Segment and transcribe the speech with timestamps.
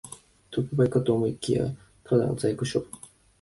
[0.49, 1.67] 特売かと思いきや、
[2.05, 2.89] ただの在庫処分